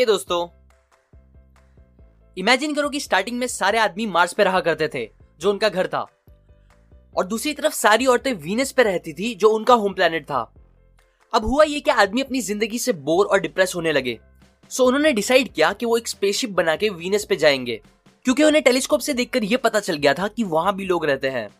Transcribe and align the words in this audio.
हे 0.00 0.06
दोस्तों। 0.06 0.48
इमेजिन 2.36 2.74
करो 2.74 2.88
कि 2.88 3.00
स्टार्टिंग 3.00 3.38
में 3.38 3.46
सारे 3.46 3.78
आदमी 3.78 4.06
मार्स 4.06 4.32
पे 4.32 4.44
रहा 4.44 4.60
करते 4.60 4.88
थे, 4.94 5.10
जो 5.40 5.50
उनका 5.50 5.68
घर 5.68 5.86
था। 5.86 6.06
और 7.16 7.26
दूसरी 7.26 7.54
तरफ़ 7.54 7.74
सारी 7.74 8.06
औरतें 8.06 8.32
वीनस 8.32 8.72
पे 8.72 8.82
रहती 8.82 9.12
थी, 9.12 9.34
जो 9.34 9.48
उनका 9.48 9.74
होम 9.74 9.92
प्लेनेट 9.92 10.24
था। 10.24 10.54
अब 11.34 11.44
हुआ 11.44 11.64
ये 11.64 11.80
कि 11.80 11.90
आदमी 11.90 12.20
अपनी 12.20 12.40
ज़िंदगी 12.40 12.78
से 12.78 12.92
बोर 12.92 13.26
और 13.26 13.40
डिप्रेस 13.40 13.72
होने 13.76 13.92
लगे। 13.92 14.20
सो 14.70 14.84
उन्होंने 14.84 15.12
डिसाइड 15.12 15.52
किया 15.52 15.72
कि 15.72 15.86
वो 15.86 15.96
एक 15.96 16.08
स्पेसशिप 16.08 16.50
बना 16.50 16.76
के 16.76 16.88
वीनस 16.88 17.24
पे 17.24 17.36
जाएँगे। 17.36 17.82
क्योंकि 18.24 18.44
उन्हें 18.44 18.64
टेलीस्कोप 18.64 19.00
से 19.00 19.14
देखकर 19.14 19.44
यह 19.44 19.56
पता 19.56 19.80
चल 19.80 19.96
गया 19.96 20.14
था 20.14 20.28
कि 20.28 20.42
वहाँ 20.42 20.76
भी 20.76 20.84
लोग 20.84 21.06
रहते 21.06 21.28
हैं। 21.28 21.50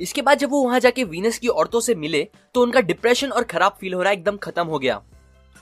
इसके 0.00 0.22
बाद 0.22 0.38
जब 0.38 0.50
वो 0.50 0.64
वहाँ 0.64 0.80
जाके 0.80 1.04
वीनस 1.04 1.38
की 1.38 1.48
औरतों 1.48 1.80
से 1.80 1.94
मिले 1.94 2.28
तो 2.54 2.62
उनका 2.62 2.80
डिप्रेशन 2.80 3.30
और 3.30 3.44
खराब 3.44 3.76
फील 3.80 3.94
हो 3.94 4.02
रहा 4.02 4.12
एकदम 4.12 4.36
खत्म 4.36 4.66
हो 4.66 4.78
गया। 4.78 5.02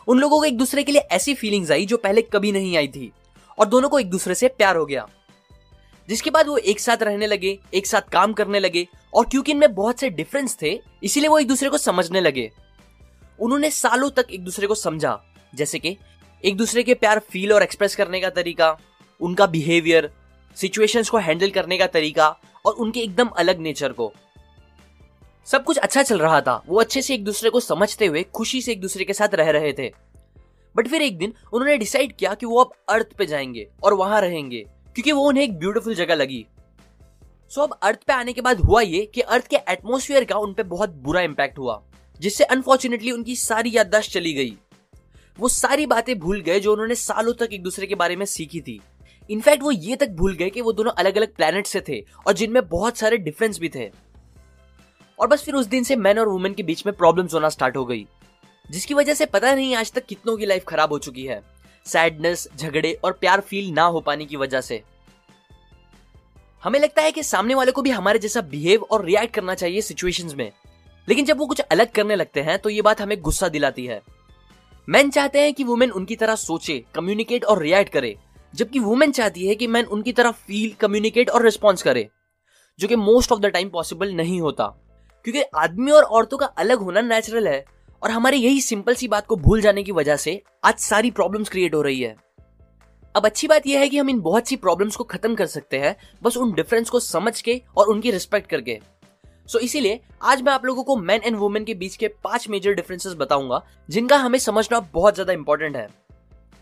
उन 0.08 0.18
लोगों 0.18 0.38
को 0.38 0.44
एक 0.44 0.56
दूसरे 0.56 0.82
के 0.82 0.92
लिए 0.92 1.00
ऐसी 1.00 1.34
फीलिंग्स 1.34 1.70
आई 1.70 1.86
जो 1.86 1.96
पहले 1.96 2.22
कभी 2.22 2.52
नहीं 2.52 2.76
आई 2.76 2.88
थी। 2.88 3.12
और 3.58 3.66
दोनों 3.66 3.88
को 3.88 3.98
एक 3.98 4.10
दूसरे 4.10 4.34
से 4.34 4.48
प्यार 4.48 4.76
हो 4.76 4.86
गया। 4.86 5.08
जिसके 6.08 6.30
बाद 6.30 6.46
वो 6.46 6.56
एक 6.56 6.80
साथ 6.80 7.02
रहने 7.02 7.26
लगे, 7.26 7.58
एक 7.74 7.86
साथ 7.86 8.00
काम 8.00 8.32
करने 8.32 8.60
लगे, 8.60 8.88
और 9.14 9.26
क्योंकि 9.26 9.52
इनमें 9.52 9.74
बहुत 9.74 10.00
से 10.00 10.10
डिफरेंस 10.10 10.56
थे, 10.62 10.80
इसीलिए 11.02 11.28
वो 11.28 11.38
एक 11.38 11.48
दूसरे 11.48 11.68
को 11.68 11.78
समझने 11.78 12.20
लगे। 12.20 12.50
उन्होंने 13.40 13.70
सालों 13.70 14.10
तक 14.10 14.26
एक 14.30 14.44
दूसरे 14.44 14.66
को 14.66 14.74
समझा, 14.74 15.24
जैसे 15.54 15.78
कि 15.78 15.96
एक 16.44 16.56
दूसरे 16.56 16.82
के 16.82 16.94
प्यार 16.94 17.18
फील 17.18 17.52
और 17.52 17.62
एक्सप्रेस 17.62 17.96
करने 17.96 18.20
का 18.20 18.30
तरीका, 18.30 18.78
उनका 19.20 19.46
बिहेवियर 19.46 20.10
सिचुएशंस 20.56 21.10
को 21.10 21.18
हैंडल 21.18 21.50
करने 21.50 21.78
का 21.78 21.86
तरीका, 21.86 22.36
और 22.66 22.72
उनके 22.72 23.00
एकदम 23.00 23.26
अलग 23.26 23.58
नेचर 23.58 23.92
को। 23.92 24.12
सब 25.46 25.64
कुछ 25.64 25.78
अच्छा 25.78 26.02
चल 26.02 26.18
रहा 26.18 26.40
था। 26.40 26.62
वो 26.66 26.80
अच्छे 26.80 27.02
से 27.02 27.14
एक 27.14 27.24
दूसरे 27.24 27.50
को 27.50 27.60
समझते 27.60 28.06
हुए, 28.06 28.22
खुशी 28.22 28.62
से 28.62 28.72
एक 28.72 28.80
दूसरे 28.80 29.04
के 29.04 29.12
साथ 29.12 29.34
रह 29.34 29.50
रहे 29.50 29.72
थे। 29.72 29.92
बट 30.76 30.88
फिर 30.88 31.02
एक 31.02 31.18
दिन 31.18 31.32
उन्होंने 31.52 31.76
डिसाइड 31.78 32.16
किया 32.16 32.34
कि 32.34 32.46
वो 32.46 32.60
अब 32.60 32.72
अर्थ 32.88 33.12
पे 33.18 33.26
जाएँगे 33.26 33.66
और 33.82 33.94
वहाँ 33.94 34.20
रहेंगे, 34.20 34.64
क्योंकि 34.94 35.12
वो 35.12 35.22
उन्हें 35.22 35.44
एक 35.44 35.58
ब्यूटीफुल 35.58 35.94
जगह 35.94 36.14
लगी। 36.14 36.46
सो 37.50 37.62
अब 37.62 37.78
अर्थ 37.82 37.98
पे 38.06 38.12
आने 38.12 38.32
के 38.32 38.40
बाद 38.40 38.60
हुआ 38.60 38.80
ये 38.80 39.06
कि 39.06 39.20
अर्थ 39.20 39.46
के 39.46 39.56
एटमोसफियर 39.56 40.24
का 40.24 40.36
उन 40.36 40.54
पे 40.54 40.62
बहुत 40.62 40.90
बुरा 40.90 41.20
इंपैक्ट 41.20 41.58
हुआ, 41.58 41.82
जिससे 42.20 42.44
अनफॉर्चुनेटली 42.44 43.10
उनकी 43.10 43.36
सारी 43.36 43.76
याददाश्त 43.76 44.10
चली 44.10 44.32
गई। 44.32 44.56
वो 45.38 45.48
सारी 45.48 45.86
बातें 45.86 46.18
भूल 46.18 46.40
गए 46.40 46.60
जो 46.60 46.72
उन्होंने 46.72 46.94
सालों 46.94 47.32
तक 47.34 47.48
एक 47.52 47.62
दूसरे 47.62 47.86
के 47.86 47.94
बारे 47.94 48.16
में 48.16 48.26
सीखी 48.26 48.60
थी। 48.60 48.80
इनफैक्ट 49.30 49.62
वो 49.62 49.70
ये 49.70 49.96
तक 49.96 50.08
भूल 50.08 50.34
गए 50.34 50.50
कि 50.50 50.60
वो 50.60 50.72
दोनों 50.72 50.92
अलग 50.92 51.16
अलग 51.16 51.34
प्लैनेट 51.34 51.66
से 51.66 51.80
थे 51.88 52.00
और 52.26 52.32
जिनमें 52.32 52.68
बहुत 52.68 52.96
सारे 52.96 53.16
डिफरेंस 53.16 53.58
भी 53.58 53.68
थे। 53.68 54.09
और 55.20 55.28
बस 55.28 55.42
फिर 55.44 55.54
उस 55.54 55.66
दिन 55.66 55.84
से 55.84 55.96
मैन 55.96 56.18
और 56.18 56.28
वुमेन 56.28 56.54
के 56.54 56.62
बीच 56.62 56.84
में 56.86 56.94
प्रॉब्लम्स 56.96 57.34
होना 57.34 57.48
स्टार्ट 57.48 57.76
हो 57.76 57.84
गई, 57.84 58.06
जिसकी 58.64 58.94
वजह 58.94 59.14
से 59.14 59.26
पता 59.26 59.54
नहीं 59.54 59.74
आज 59.76 59.92
तक 59.92 60.06
कितनों 60.06 60.36
की 60.36 60.46
लाइफ 60.46 60.64
खराब 60.64 60.92
हो 60.92 60.98
चुकी 60.98 61.24
है। 61.24 61.42
सैडनेस 61.86 62.48
झगड़े 62.56 62.92
और 62.94 63.12
प्यार 63.12 63.40
फील 63.40 63.70
ना 63.72 63.82
हो 63.84 64.00
पाने 64.00 64.24
की 64.26 64.36
वजह 64.36 64.60
से। 64.60 64.82
हमें 66.62 66.78
लगता 66.80 67.02
है 67.02 67.12
कि 67.12 67.22
सामने 67.22 67.54
वाले 67.54 67.72
को 67.72 67.82
भी 67.82 67.90
हमारे 67.90 68.18
जैसा 68.18 68.40
बिहेव 68.42 68.82
और 68.82 69.04
रिएक्ट 69.04 69.34
करना 69.34 69.54
चाहिए 69.54 69.80
सिचुएशंस 69.82 70.34
में, 70.34 70.50
लेकिन 71.08 71.24
जब 71.24 71.38
वो 71.38 71.46
कुछ 71.46 71.60
अलग 71.60 71.92
करने 71.92 72.16
लगते 72.16 72.40
हैं 72.40 72.58
तो 72.58 72.70
ये 72.70 72.82
बात 72.82 73.00
हमें 73.00 73.20
गुस्सा 73.22 73.48
दिलाती 73.48 73.86
है। 73.86 74.00
मैन 74.88 75.10
चाहते 75.10 75.40
हैं 75.40 75.52
कि 75.54 75.64
वुमेन 75.64 75.90
उनकी 75.90 76.16
तरह 76.16 76.34
सोचे 76.36 76.82
कम्युनिकेट 76.94 77.44
और 77.44 77.62
रिएक्ट 77.62 77.92
करे, 77.92 78.16
जबकि 78.54 78.78
वुमेन 78.78 79.12
चाहती 79.12 79.46
है 79.46 79.54
कि 79.54 79.66
मैन 79.66 79.84
उनकी 79.86 80.12
तरह 80.12 80.30
फील 80.30 80.72
कम्युनिकेट 80.80 81.30
और 81.30 81.44
रिस्पॉन्स 81.44 81.82
करे, 81.82 82.08
जो 82.78 82.88
कि 82.88 82.96
most 82.96 83.32
of 83.32 83.40
the 83.40 83.46
time 83.46 83.68
possible 83.70 84.12
नहीं 84.14 84.40
होता। 84.40 84.74
क्योंकि 85.24 85.42
आदमी 85.56 85.90
और 85.90 86.02
औरतों 86.02 86.38
का 86.38 86.46
अलग 86.46 86.78
होना 86.78 87.00
नेचुरल 87.00 87.48
है। 87.48 87.64
और 88.02 88.10
हमारे 88.10 88.36
यही 88.36 88.60
सिंपल 88.60 88.94
सी 88.94 89.08
बात 89.08 89.26
को 89.26 89.36
भूल 89.36 89.60
जाने 89.60 89.82
की 89.82 89.92
वजह 89.92 90.16
से 90.16 90.40
आज 90.64 90.78
सारी 90.80 91.10
प्रॉब्लम्स 91.10 91.48
क्रिएट 91.48 91.74
हो 91.74 91.82
रही 91.82 92.00
है। 92.00 92.14
अब 93.14 93.24
अच्छी 93.26 93.48
बात 93.48 93.66
यह 93.66 93.80
है 93.80 93.88
कि 93.88 93.98
हम 93.98 94.10
इन 94.10 94.20
बहुत 94.20 94.48
सी 94.48 94.56
प्रॉब्लम्स 94.56 94.96
को 94.96 95.04
खत्म 95.04 95.34
कर 95.34 95.46
सकते 95.48 95.78
हैं 95.78 95.94
बस 96.22 96.36
उन 96.36 96.52
डिफरेंस 96.52 96.90
को 96.90 97.00
समझ 97.00 97.40
के 97.40 97.60
और 97.76 97.88
उनकी 97.88 98.10
रिस्पेक्ट 98.10 98.48
करके। 98.50 98.78
सो 99.48 99.58
so, 99.58 99.64
इसीलिए 99.64 100.00
आज 100.22 100.42
मैं 100.42 100.52
आप 100.52 100.64
लोगों 100.64 100.82
को 100.84 100.96
मैन 100.96 101.20
एंड 101.24 101.36
वुमेन 101.36 101.64
के 101.64 101.74
बीच 101.74 101.96
के 101.96 102.08
पाँच 102.24 102.48
मेजर 102.48 102.74
डिफरेंसेस 102.74 103.14
बताऊँगा 103.14 103.62
जिनका 103.88 104.16
हमें 104.16 104.38
समझना 104.38 104.80
बहुत 104.94 105.14
ज़्यादा 105.14 105.32
इंपॉर्टेंट 105.32 105.76
है। 105.76 105.86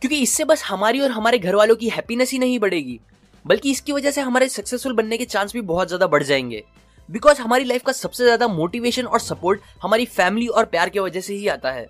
क्योंकि 0.03 0.17
इससे 0.17 0.45
बस 0.45 0.63
हमारी 0.65 1.01
और 1.01 1.11
हमारे 1.11 1.39
घर 1.39 1.55
वालों 1.55 1.77
की 1.77 1.89
हैप्पीनेस 1.89 2.33
ही 2.33 2.39
नहीं 2.39 2.59
बढ़ेगी 2.59 2.99
बल्कि 3.45 3.71
इसकी 3.71 3.93
वजह 3.93 4.11
से 4.11 4.21
हमारे 4.21 4.49
सक्सेसफुल 4.49 4.93
बनने 4.93 5.19
के 5.19 5.25
चांस 5.27 5.53
भी 5.53 5.61
बहुत 5.63 5.89
ज़्यादा 5.89 6.07
बढ़ 6.07 6.23
जाएँगे। 6.23 6.65
बिकॉज़ 7.09 7.41
हमारी 7.41 7.65
लाइफ 7.65 7.83
का 7.83 7.93
सबसे 7.93 8.25
ज़्यादा 8.25 8.49
मोटिवेशन 8.49 9.07
और 9.07 9.21
सपोर्ट 9.21 9.61
हमारी 9.83 10.05
फैमिली 10.07 10.47
और 10.49 10.65
प्यार 10.67 10.89
की 10.89 10.99
वजह 10.99 11.21
से 11.21 11.35
ही 11.35 11.49
आता 11.49 11.71
है। 11.73 11.89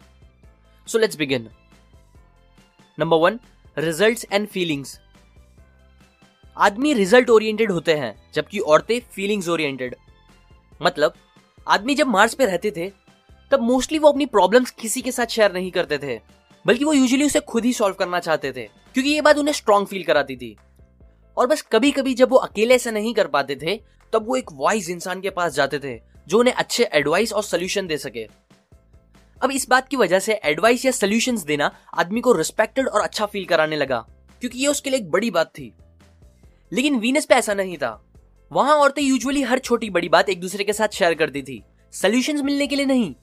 So 0.89 0.99
let's 0.99 1.17
begin 1.17 1.49
number 2.99 3.17
one 3.17 3.39
result 3.77 4.25
and 4.33 4.47
feelings 4.49 4.99
आदमी 6.57 6.93
रिज़ल्ट 6.95 7.31
ओरिएंटेड 7.31 7.73
होते 7.73 7.95
हैं, 7.95 8.15
जबकि 8.35 8.59
औरतें 8.61 9.01
फीलिंग्स 9.13 9.49
ओरिएंटेड 9.49 9.95
मतलब 10.81 11.15
आदमी 11.67 11.95
जब 11.95 12.07
मार्स 12.07 12.35
पे 12.35 12.47
रहते 12.47 12.71
थे, 12.71 12.89
तब 13.51 13.61
मोस्टली 13.63 13.99
वो 13.99 14.09
अपनी 14.09 14.27
प्रॉब्लम्स 14.27 14.71
किसी 14.71 15.01
के 15.03 15.13
साथ 15.13 15.27
शेयर 15.27 15.53
नहीं 15.53 15.71
करते 15.71 15.99
थे, 15.99 16.21
बल्कि 16.65 16.85
वो 16.85 16.93
यूजुअली 16.93 17.27
उसे 17.27 17.41
खुद 17.43 17.65
ही 17.65 17.73
सॉल्व 17.73 17.95
करना 17.95 18.21
चाहते 18.21 18.53
थे, 18.53 18.65
क्योंकि 18.95 19.11
ये 19.11 19.21
बात 19.21 19.39
उन्हें 19.39 19.55
स्ट्रांग 19.55 19.87
फील 19.87 20.03
कराती 20.05 20.37
थी। 20.37 20.57
और 21.37 21.47
बस 21.47 21.63
कभी 21.73 21.91
कभी 21.91 22.15
जब 22.15 22.31
वो 22.31 22.37
अकेले 22.39 22.75
ऐसा 22.75 22.91
नहीं 22.91 23.15
कर 23.15 23.27
पाते 23.29 23.57
थे 23.57 23.81
तब 24.13 24.27
वो 24.27 24.37
एक 24.37 24.53
वाइज 24.53 24.91
इंसान 24.91 25.21
के 25.21 25.31
पास 25.31 25.55
जाते 25.55 25.79
थे, 25.79 25.99
जो 26.29 26.39
उन्हें 26.39 26.55
अच्छे 26.55 26.85
एडवाइस 26.85 27.33
और 27.33 27.43
सोल्यूशन 27.43 27.87
दे 27.87 27.99
सके। 27.99 28.27
अब 29.41 29.51
इस 29.51 29.69
बात 29.69 29.89
की 29.89 29.97
वजह 29.97 30.19
से 30.19 30.41
एडवाइस 30.45 30.85
या 30.85 30.93
सोल्यूशन 30.93 31.39
देना 31.47 31.71
आदमी 31.99 32.21
को 32.21 32.33
रिस्पेक्टेड 32.33 32.89
और 32.89 33.01
अच्छा 33.01 33.27
फील 33.27 33.45
कराने 33.45 33.77
लगा, 33.77 33.99
क्योंकि 34.41 34.59
ये 34.59 34.67
उसके 34.67 34.91
लिए 34.91 34.99
एक 34.99 35.11
बड़ी 35.11 35.31
बात 35.31 35.47
थी। 35.49 35.73
लेकिन 36.73 36.99
वीनस 36.99 37.25
पे 37.25 37.35
ऐसा 37.35 37.55
नहीं 37.55 37.77
था। 37.77 37.91
वहाँ 38.51 38.77
औरतें 38.77 39.03
यूजुअली 39.03 39.43
हर 39.43 39.59
छोटी 39.59 39.91
बड़ी 39.91 40.09
बात 40.09 40.29
एक 40.29 40.41
दूसरे 40.41 40.65
के 40.65 40.73
साथ 40.73 40.89
शेयर 40.89 41.15
करती 41.15 41.43
थी। 41.43 41.63
सोल्यूशन 41.93 42.45
मिलने 42.45 42.67
के 42.67 42.77
लिए 42.77 42.87
नहीं, 42.87 43.15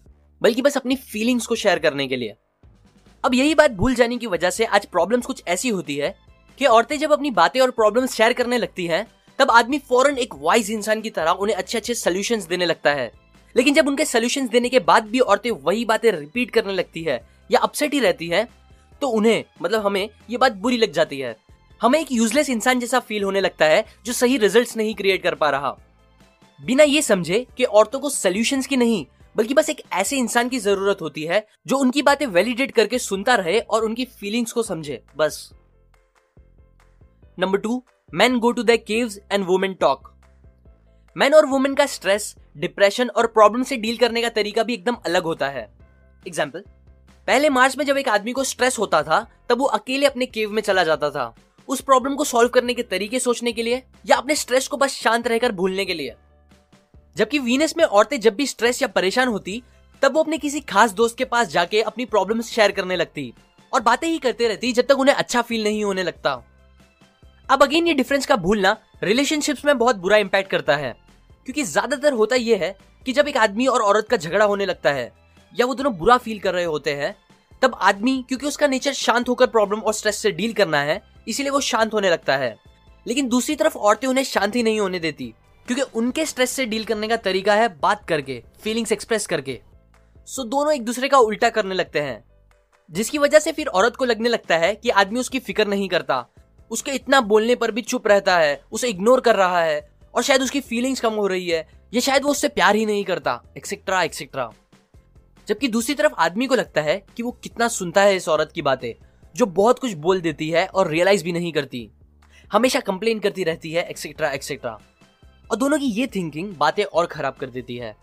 बल्कि 0.41 0.61
बस 0.61 0.77
अपनी 0.77 0.95
फीलिंग्स 0.95 1.47
को 1.47 1.55
शेयर 1.55 1.79
करने 1.79 2.07
के 2.07 2.15
लिए। 2.15 2.35
अब 3.23 3.33
यही 3.33 3.55
बात 3.55 3.71
भूल 3.71 3.95
जाने 3.95 4.17
की 4.17 4.27
वजह 4.27 4.49
से 4.49 4.65
आज 4.65 4.85
प्रॉब्लम्स 4.85 5.25
कुछ 5.25 5.43
ऐसी 5.47 5.69
होती 5.69 5.95
है 5.95 6.15
कि 6.57 6.65
औरतें 6.65 6.97
जब 6.99 7.11
अपनी 7.11 7.31
बातें 7.31 7.59
और 7.61 7.71
प्रॉब्लम्स 7.71 8.13
शेयर 8.13 8.33
करने 8.33 8.57
लगती 8.57 8.85
हैं 8.87 9.05
तब 9.39 9.51
आदमी 9.51 9.77
फ़ौरन 9.79 10.17
एक 10.17 10.33
वाइज 10.35 10.71
इंसान 10.71 11.01
की 11.01 11.09
तरह 11.09 11.31
उन्हें 11.31 11.55
अच्छे 11.55 11.77
अच्छे 11.77 11.93
सोल्यूशंस 11.95 12.45
देने 12.45 12.65
लगता 12.65 12.93
है। 12.93 13.11
लेकिन 13.55 13.73
जब 13.73 13.87
उनके 13.87 14.05
सोल्यूशन 14.05 14.47
देने 14.47 14.69
के 14.69 14.79
बाद 14.81 15.05
भी 15.05 15.19
औरतें 15.21 15.49
वही 15.51 15.85
बातें 15.85 16.11
रिपीट 16.11 16.51
करने 16.51 16.73
लगती 16.73 17.03
है 17.03 17.21
या 17.49 17.59
अपसेट 17.59 17.93
ही 17.93 17.99
रहती 17.99 18.27
है 18.27 18.47
तो 19.01 19.07
उन्हें 19.09 19.43
मतलब 19.61 19.85
हमें 19.85 20.09
ये 20.29 20.37
बात 20.37 20.53
बुरी 20.55 20.77
लग 20.77 20.91
जाती 20.91 21.19
है। 21.19 21.35
हमें 21.81 21.99
एक 21.99 22.11
यूजलेस 22.11 22.49
इंसान 22.49 22.79
जैसा 22.79 22.99
फील 22.99 23.23
होने 23.23 23.41
लगता 23.41 23.65
है 23.65 23.83
जो 24.05 24.13
सही 24.13 24.37
रिजल्ट्स 24.37 24.77
नहीं 24.77 24.93
क्रिएट 24.95 25.23
कर 25.23 25.35
पा 25.35 25.49
रहा। 25.49 25.75
बिना 26.59 26.83
ये 26.83 27.01
समझे 27.01 27.45
कि 27.57 27.63
औरतों 27.63 27.99
को 27.99 28.09
सोल्यूशंस 28.09 28.67
की 28.67 28.77
नहीं, 28.77 29.05
बल्कि 29.35 29.53
बस 29.53 29.69
एक 29.69 29.81
ऐसे 29.93 30.17
इंसान 30.17 30.49
की 30.49 30.59
ज़रूरत 30.59 31.01
होती 31.01 31.23
है 31.23 31.45
जो 31.67 31.77
उनकी 31.77 32.01
बातें 32.01 32.25
वैलिडेट 32.27 32.71
करके 32.71 32.99
सुनता 32.99 33.35
रहे 33.35 33.59
और 33.59 33.85
उनकी 33.85 34.05
फीलिंग्स 34.05 34.51
को 34.51 34.63
समझे, 34.63 35.01
बस। 35.17 35.49
Number 37.37 37.57
two 37.57 37.83
man 38.13 38.37
go 38.39 38.51
to 38.51 38.63
the 38.63 38.71
caves 38.87 39.17
and 39.31 39.45
women 39.45 39.73
talk 39.73 40.11
man 41.15 41.33
और 41.33 41.45
वुमेन 41.45 41.73
का 41.75 41.85
स्ट्रेस 41.85 42.35
डिप्रेशन 42.57 43.09
और 43.09 43.27
प्रॉब्लम 43.27 43.63
से 43.63 43.77
डील 43.77 43.97
करने 43.97 44.21
का 44.21 44.29
तरीका 44.29 44.63
भी 44.63 44.73
एकदम 44.73 44.95
अलग 45.05 45.23
होता 45.23 45.47
है. 45.49 45.63
एग्ज़ाम्पल 46.27 46.63
पहले 47.27 47.49
मार्च 47.49 47.77
में 47.77 47.85
जब 47.85 47.97
एक 47.97 48.09
आदमी 48.09 48.31
को 48.31 48.43
स्ट्रेस 48.43 48.79
होता 48.79 49.01
था, 49.03 49.19
तब 49.49 49.59
वो 49.59 49.65
अकेले 49.65 50.05
अपने 50.05 50.25
केव 50.25 50.51
में 50.51 50.61
चला 50.61 50.83
जाता 50.83 51.09
था. 51.09 51.35
उस 51.67 51.81
प्रॉब्लम 51.81 52.15
को 52.15 52.23
सॉल्व 52.23 52.49
करने 52.49 52.73
के 52.73 52.83
तरीके 52.83 53.19
सोचने 53.19 53.51
के 53.51 53.63
लिए 53.63 53.83
या 54.05 54.15
अपने 54.15 54.35
स्ट्रेस 54.35 54.67
को 54.67 54.77
बस 54.77 54.95
शांत 54.95 55.27
रहकर 55.27 55.51
भूलने 55.51 55.85
के 55.85 55.93
लिए. 55.93 56.15
जबकि 57.15 57.39
वीनस 57.41 57.77
में 57.77 57.85
औरतें 57.85 58.19
जब 58.19 58.35
भी 58.35 58.47
स्ट्रेस 58.47 58.81
या 58.81 58.87
परेशान 58.87 59.27
होती, 59.27 59.61
तब 60.01 60.13
वो 60.13 60.23
अपने 60.23 60.37
किसी 60.37 60.59
खास 60.63 60.91
दोस्त 60.93 61.17
के 61.17 61.25
पास 61.25 61.47
जाके 61.49 61.81
अपनी 61.83 62.05
प्रॉब्लम 62.05 62.41
शेयर 62.43 62.71
करने 62.71 62.95
लगती 62.95 63.33
और 63.73 63.81
बातें 63.83 64.07
ही 64.07 64.17
करते 64.19 64.47
रहती 64.47 64.73
जब 64.73 64.87
तक 64.89 64.99
उन्हें 64.99 65.15
अच्छा 65.15 65.41
फील 65.41 65.63
नहीं 65.63 65.83
होने 65.83 66.03
लगता. 66.03 66.41
अब 67.49 67.63
अगेन 67.63 67.87
ये 67.87 67.93
डिफरेंस 67.93 68.25
का 68.25 68.35
भूलना 68.35 68.75
रिलेशनशिप्स 69.03 69.65
में 69.65 69.77
बहुत 69.77 69.95
बुरा 69.95 70.17
इंपैक्ट 70.17 70.49
करता 70.51 70.75
है। 70.75 70.91
क्योंकि 71.45 71.63
ज़्यादातर 71.63 72.13
होता 72.13 72.35
यह 72.35 72.59
है 72.59 72.75
कि 73.05 73.13
जब 73.13 73.27
एक 73.27 73.37
आदमी 73.37 73.65
और 73.67 73.81
औरत 73.81 74.07
का 74.09 74.17
झगड़ा 74.17 74.45
होने 74.45 74.65
लगता 74.65 74.91
है, 74.91 75.11
या 75.53 75.65
वो 75.65 75.73
दोनों 75.75 75.93
बुरा 75.97 76.17
फील 76.17 76.39
कर 76.39 76.53
रहे 76.53 76.63
होते 76.63 76.93
हैं, 76.93 77.15
तब 77.61 77.77
आदमी, 77.81 78.23
क्योंकि 78.27 78.47
उसका 78.47 78.67
नेचर 78.67 78.93
शांत 78.93 79.29
होकर 79.29 79.47
प्रॉब्लम 79.47 79.79
और 79.79 79.93
स्ट्रेस 79.93 80.17
से 80.17 80.31
डील 80.31 80.53
करना 80.53 80.81
है, 80.81 81.01
इसीलिए 81.27 81.51
वो 81.51 81.59
शांत 81.61 81.93
होने 81.93 82.09
लगता 82.09 82.37
है। 82.37 82.55
लेकिन 83.05 83.27
दूसरी 83.29 83.55
तरफ़ 83.55 83.77
औरतें 83.77 84.07
उन्हें 84.07 84.23
शांति 84.23 84.63
नहीं 84.63 84.79
होने 84.79 84.99
देती, 84.99 85.33
क्योंकि 85.67 85.83
उनके 85.95 86.25
स्ट्रेस 86.25 86.51
से 86.51 86.65
डील 86.65 86.85
करने 86.85 87.07
का 87.07 87.17
तरीका 87.17 87.55
है 87.55 87.67
बात 87.79 88.05
करके 88.07 88.41
फीलिंग्स 88.61 88.91
एक्सप्रेस 88.91 89.27
करके। 89.27 89.59
सो 90.27 90.43
दोनों 90.43 90.73
एक 90.73 90.85
दूसरे 90.85 91.07
का 91.07 91.17
उल्टा 91.17 91.49
करने 91.49 91.75
लगते 91.75 91.99
हैं, 91.99 92.23
जिसकी 92.89 93.17
वजह 93.17 93.39
से 93.39 93.51
फिर 93.51 93.67
औरत 93.67 93.95
को 93.95 94.05
लगने 94.05 94.29
लगता 94.29 94.57
है 94.57 94.73
कि 94.75 94.89
आदमी 94.91 95.19
उसकी 95.19 95.39
फ़िक्र 95.39 95.67
नहीं 95.67 95.89
करता। 95.89 96.25
उसके 96.71 96.91
इतना 96.91 97.21
बोलने 97.21 97.55
पर 97.55 97.71
भी 97.71 97.81
चुप 97.81 98.07
रहता 98.07 98.37
है, 98.37 98.61
उसे 98.71 98.89
इग्नोर 98.89 99.21
कर 99.21 99.35
रहा 99.35 99.61
है, 99.61 99.79
और 100.13 100.23
शायद 100.23 100.41
उसकी 100.41 100.59
फीलिंग्स 100.59 100.99
कम 100.99 101.13
हो 101.13 101.27
रही 101.27 101.49
है, 101.49 101.67
या 101.93 102.01
शायद 102.01 102.23
वो 102.23 102.31
उससे 102.31 102.47
प्यार 102.47 102.75
ही 102.75 102.85
नहीं 102.85 103.03
करता 103.03 103.41
एक्सेट्रा 103.57 104.03
एक्सेट्रा 104.03 104.49
जबकि 105.47 105.67
दूसरी 105.67 105.95
तरफ़ 105.95 106.13
आदमी 106.17 106.47
को 106.47 106.55
लगता 106.55 106.81
है 106.81 106.95
कि 107.17 107.23
वो 107.23 107.31
कितना 107.43 107.67
सुनता 107.67 108.01
है 108.01 108.15
इस 108.15 108.27
औरत 108.29 108.51
की 108.51 108.61
बातें, 108.61 108.93
जो 109.35 109.45
बहुत 109.45 109.79
कुछ 109.79 109.93
बोल 109.93 110.21
देती 110.21 110.49
है 110.49 110.65
और 110.67 110.89
रियलाइज़ 110.89 111.23
भी 111.23 111.31
नहीं 111.31 111.51
करती। 111.53 111.89
हमेशा 112.51 112.79
कंप्लेन 112.79 113.19
करती 113.19 113.43
रहती 113.43 113.71
है 113.71 113.83
एक्सेट्रा 113.89 114.31
एक्सेट्रा 114.31 114.71
और 115.51 115.57
दोनों 115.57 115.77
की 115.79 115.85
ये 115.85 116.07
थिंकिंग 116.07 116.53
बातें 116.55 116.83
और 116.83 117.05
खराब 117.05 117.35
कर 117.35 117.49
देती 117.49 117.75
है। 117.77 117.95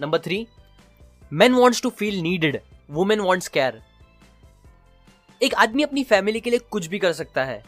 Number 0.00 0.18
three 0.18 0.46
man 1.32 1.52
wants 1.52 1.82
to 1.82 1.90
feel 1.90 2.20
needed 2.20 2.60
women 2.90 3.20
wants 3.20 3.48
care 3.48 3.80
एक 5.44 5.54
आदमी 5.54 5.82
अपनी 5.82 6.02
फैमिली 6.04 6.40
के 6.40 6.50
लिए 6.50 6.58
कुछ 6.70 6.86
भी 6.86 6.98
कर 6.98 7.12
सकता 7.12 7.44
है। 7.44 7.62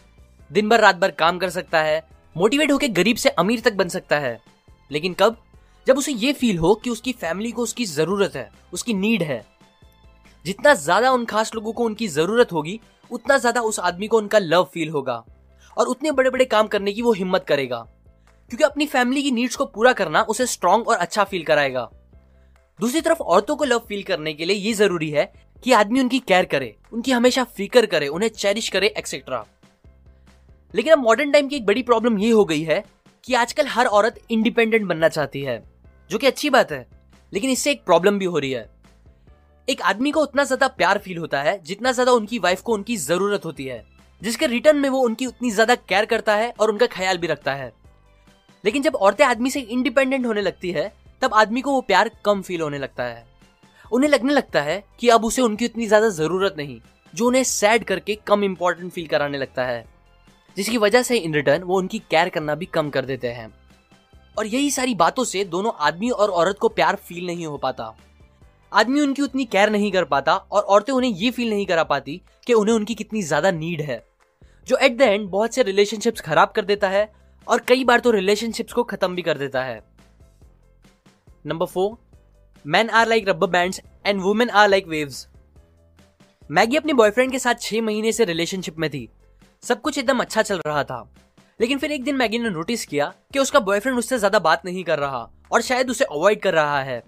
दिन 0.51 0.69
भर 0.69 0.81
रात 0.81 0.97
भर 0.97 1.11
काम 1.13 1.39
कर 1.39 1.51
सकता 1.51 1.83
है 1.83 2.03
मोटिवेट 2.37 2.71
होकर 2.73 2.89
गरीब 2.93 3.17
से 3.17 3.29
अमीर 3.31 3.61
तक 3.61 3.75
बन 3.75 3.89
सकता 3.89 4.19
है। 4.19 4.39
लेकिन 4.91 5.15
कब? 5.15 5.37
जब 5.87 5.99
उसे 5.99 6.13
ये 6.13 6.33
फील 6.33 6.59
हो 6.59 6.75
कि 6.75 6.91
उसकी 6.91 7.13
फैमिली 7.13 7.51
को 7.51 7.63
उसकी 7.63 7.85
ज़रूरत 7.85 8.37
है, 8.37 8.51
उसकी 8.73 8.95
नीड 8.95 9.23
है। 9.23 9.45
जितना 10.45 10.75
ज़्यादा 10.75 11.11
उन 11.13 11.25
खास 11.25 11.55
लोगों 11.55 11.73
को 11.73 11.85
उनकी 11.85 12.09
ज़रूरत 12.09 12.53
होगी, 12.53 12.79
उतना 13.11 13.39
ज़्यादा 13.39 13.61
उस 13.61 13.79
आदमी 13.81 14.07
को 14.07 14.19
उनका 14.19 14.39
लव 14.39 14.69
फील 14.75 14.89
होगा 14.89 15.23
और 15.77 15.87
उतने 15.87 16.13
बड़े 16.13 16.31
बड़े 16.31 16.45
काम 16.45 16.67
करने 16.67 16.93
की 16.93 17.03
वो 17.03 17.13
हिम्मत 17.13 17.45
करेगा। 17.49 17.79
क्योंकि 18.51 18.65
अपनी 18.65 18.87
फैमिली 18.87 19.23
की 19.23 19.31
नीड्स 19.31 19.57
को 19.57 19.65
पूरा 19.67 19.93
करना 19.93 20.23
उसे 20.25 20.47
स्ट्रांग 20.47 20.89
और 20.89 20.97
अच्छा 20.97 21.25
फील 21.25 21.45
कराएगा। 21.45 21.89
दूसरी 22.79 23.01
तरफ़ 23.01 23.19
औरतों 23.19 23.57
को 23.57 23.65
लव 23.65 23.79
फील 23.79 24.03
करने 24.03 24.33
के 24.35 24.45
लिए 24.45 24.57
ये 24.57 24.73
ज़रूरी 24.73 25.11
है 25.11 25.33
कि 25.63 25.73
आदमी 25.73 26.01
उनकी 26.01 26.19
केयर 26.19 26.45
करे, 26.45 26.75
उनकी 26.93 27.13
हमेशा 27.13 27.45
फिकर 27.47 27.87
करे, 27.87 28.09
उन्हें 28.09 28.29
चेरिश 28.31 28.69
करे 28.69 28.87
एक्सेट्रा 28.89 29.45
लेकिन 30.75 30.93
अब 30.93 30.99
मॉडर्न 30.99 31.31
टाइम 31.33 31.49
की 31.49 31.57
एक 31.57 31.67
बड़ी 31.67 31.83
प्रॉब्लम 31.83 32.19
ये 32.19 32.31
हो 32.31 32.45
गई 32.45 32.63
है 32.63 32.85
कि 33.25 33.35
आजकल 33.35 33.67
हर 33.67 33.87
औरत 33.89 34.19
इंडिपेंडेंट 34.31 34.87
बनना 34.87 35.09
चाहती 35.09 35.43
है, 35.43 35.63
जो 36.11 36.19
कि 36.19 36.27
अच्छी 36.27 36.51
बात 36.51 36.73
है, 36.73 36.87
लेकिन 37.33 37.51
इससे 37.51 37.71
एक 37.71 37.85
प्रॉब्लम 37.85 38.19
भी 38.19 38.25
हो 38.25 38.39
रही 38.39 38.51
है। 38.51 38.69
एक 39.69 39.83
आदमी 39.83 40.11
को 40.11 40.21
उतना 40.21 40.45
ज़्यादा 40.45 40.69
प्यार 40.69 40.99
फील 40.99 41.19
होता 41.19 41.43
है, 41.43 41.59
जितना 41.63 41.93
ज़्यादा 41.93 42.13
उनकी 42.13 42.39
वाइफ 42.39 42.61
को 42.61 42.75
उनकी 42.75 42.97
ज़रूरत 42.97 43.45
होती 43.45 43.65
है, 43.65 43.83
जिसके 44.23 44.47
रिटर्न 44.47 44.77
में 44.77 44.89
वो 44.89 45.01
उनकी 45.01 45.27
उतनी 45.27 45.51
ज़्यादा 45.51 45.75
केयर 45.75 46.05
करता 46.05 46.35
है 46.35 46.53
और 46.61 46.71
उनका 46.71 46.87
ख्याल 46.87 47.19
भी 47.19 47.27
रखता 47.27 47.55
है। 47.55 47.73
लेकिन 48.65 48.83
जब 48.83 48.95
औरतें 48.97 49.25
आदमी 49.25 49.51
से 49.51 49.61
इंडिपेंडेंट 49.61 50.27
होने 50.27 50.43
लगती 50.43 50.71
है, 50.71 50.93
तब 51.23 51.35
आदमी 51.35 51.61
को 51.61 51.73
वो 51.73 51.81
प्यार 51.81 52.11
कम 52.25 52.43
फील 52.43 52.61
होने 52.61 52.79
लगता 52.79 53.05
है। 53.05 53.25
उन्हें 53.93 54.11
लगने 54.11 54.33
लगता 54.33 54.63
है 54.63 54.83
कि 55.01 55.09
अब 55.09 55.25
उसे 55.25 55.43
उनकी 55.43 55.67
उतनी 55.67 55.87
ज़्यादा 55.87 56.09
ज़रूरत 56.11 56.55
नहीं, 56.59 56.81
जो 57.15 57.27
उन्हें 57.27 57.43
सैड 57.45 57.85
करके 57.85 58.19
कम 58.27 58.45
इम्पोर्टेंट 58.45 58.93
फील 58.93 59.07
कराने 59.07 59.39
लगता 59.39 59.65
है। 59.65 59.85
जिसकी 60.57 60.79
वजह 60.79 61.03
से 61.03 61.17
इन 61.19 61.35
रिटर्न 61.35 61.63
वो 61.63 61.79
उनकी 61.79 61.99
केयर 62.01 62.29
करना 62.29 62.55
भी 62.55 62.67
कम 62.69 62.91
कर 62.91 63.05
देते 63.05 63.29
हैं। 63.31 63.53
और 64.37 64.47
यही 64.47 64.71
सारी 64.71 64.95
बातों 64.97 65.25
से 65.25 65.45
दोनों 65.47 65.73
आदमी 65.81 66.11
और 66.11 66.31
औरत 66.33 66.59
को 66.59 66.69
प्यार 66.71 66.97
फील 66.99 67.27
नहीं 67.27 67.47
हो 67.47 67.57
पाता। 67.59 67.95
आदमी 68.73 69.01
उनकी 69.01 69.23
उतनी 69.23 69.45
केयर 69.47 69.71
नहीं 69.71 69.91
कर 69.93 70.05
पाता 70.07 70.35
और 70.35 70.63
औरतें 70.65 70.93
उन्हें 70.93 71.11
ये 71.13 71.31
फील 71.31 71.51
नहीं 71.51 71.67
करा 71.67 71.85
पाती 71.85 72.21
कि 72.47 72.55
उन्हें 72.55 72.75
उनकी 72.75 72.95
कितनी 72.95 73.23
ज़्यादा 73.23 73.51
नीड 73.53 73.81
है, 73.81 74.03
जो 74.67 74.77
एट 74.77 74.97
द 74.99 75.03
एंड 75.03 75.29
बहुत 75.31 75.55
से 75.55 75.63
रिलेशनशिप्स 75.63 76.21
खराब 76.21 76.53
कर 76.57 76.65
देता 76.65 76.89
है 76.89 77.09
और 77.47 77.61
कई 77.69 77.85
बार 77.85 78.01
तो 78.01 78.11
रिलेशनशिप्स 78.11 78.73
को 78.73 78.83
खत्म 78.85 79.15
भी 79.15 79.23
कर 79.23 79.39
देता 79.39 79.63
है। 79.65 79.81
Number 81.45 81.67
four 81.67 81.97
man 82.67 82.89
are 82.91 83.09
like 83.09 83.29
rubber 83.29 83.47
bands 83.47 83.81
and 84.07 84.21
women 84.21 84.49
are 84.51 84.69
like 84.69 84.87
waves 84.89 85.27
Maggie 86.51 86.77
अपने 86.77 86.93
बॉयफ्रेंड 86.93 87.33
के 87.33 87.39
साथ 87.39 87.61
छह 87.61 87.83
महीने 87.83 88.13
से 88.13 88.25
रिलेशनशिप 88.25 88.79
में 88.79 88.89
थी। 88.91 89.09
सब 89.63 89.81
कुछ 89.81 89.99
एकदम 89.99 90.21
अच्छा 90.21 90.43
चल 90.43 90.61
रहा 90.67 90.83
था। 90.85 90.99
लेकिन 91.61 91.79
फिर 91.79 91.93
एक 91.93 92.05
दिन 92.05 92.17
मैगी 92.17 92.39
ने 92.39 92.51
नोटिस 92.51 92.85
किया 92.87 93.13
कि 93.33 93.39
उसका 93.39 93.61
बॉयफ्रेंड 93.61 93.99
उससे 93.99 94.19
ज़्यादा 94.19 94.39
बात 94.39 94.65
नहीं 94.65 94.85
कर 94.85 94.99
रहा 94.99 95.29
और 95.53 95.63
शायद 95.63 95.91
उसे 95.91 96.05
अवॉइड 96.05 96.41
कर 96.41 96.55
रहा 96.55 96.83
है। 96.83 97.03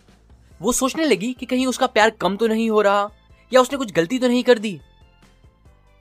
वो 0.60 0.72
सोचने 0.72 1.04
लगी 1.04 1.32
कि 1.32 1.46
कहीं 1.46 1.66
उसका 1.66 1.86
प्यार 1.88 2.10
कम 2.10 2.36
तो 2.36 2.46
नहीं 2.46 2.70
हो 2.70 2.80
रहा 2.82 3.08
या 3.52 3.60
उसने 3.60 3.78
कुछ 3.78 3.92
गलती 3.92 4.18
तो 4.18 4.28
नहीं 4.28 4.44
कर 4.44 4.58
दी। 4.58 4.78